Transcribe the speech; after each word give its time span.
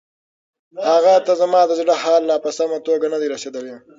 هغې 0.91 1.15
ته 1.25 1.33
زما 1.41 1.61
د 1.65 1.71
زړه 1.79 1.93
حال 2.03 2.21
لا 2.29 2.37
په 2.45 2.49
سمه 2.57 2.77
توګه 2.87 3.05
نه 3.13 3.17
دی 3.21 3.27
رسیدلی. 3.33 3.75